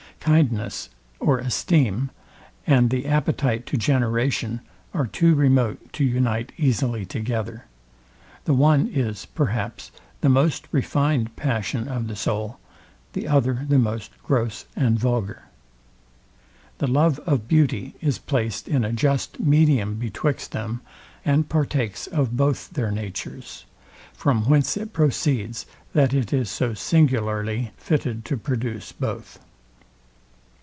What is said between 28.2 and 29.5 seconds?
to produce both.